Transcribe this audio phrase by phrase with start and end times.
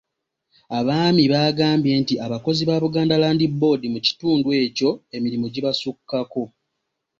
[0.79, 6.43] Abaami baagambye nti abakozi ba Buganda Land Board mu kitundu ekyo emirimu gibasukkako.